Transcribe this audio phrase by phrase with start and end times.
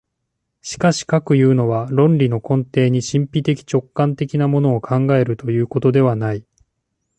[0.63, 6.43] しかしかくいうのは、論理の根底に神秘的直観的なものを考えるということではない。